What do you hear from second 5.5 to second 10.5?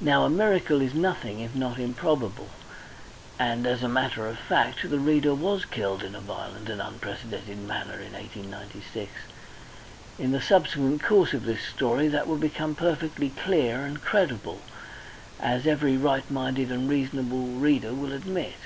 killed in a violent and unprecedented manner in 1896. In the